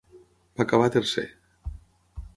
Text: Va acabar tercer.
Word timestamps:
Va 0.61 0.65
acabar 0.65 0.87
tercer. 0.97 1.27